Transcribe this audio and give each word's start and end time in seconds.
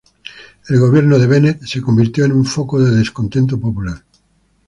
El 0.67 0.79
gobierno 0.79 1.19
de 1.19 1.27
Bennett 1.27 1.61
se 1.61 1.79
convirtió 1.79 2.25
en 2.25 2.31
un 2.31 2.43
foco 2.43 2.79
de 2.83 2.89
descontento 2.89 3.59
popular. 3.59 4.03